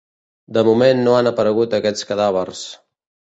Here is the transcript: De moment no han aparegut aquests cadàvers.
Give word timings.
De 0.55 0.61
moment 0.67 1.03
no 1.07 1.13
han 1.17 1.29
aparegut 1.33 1.77
aquests 1.81 2.09
cadàvers. 2.13 2.65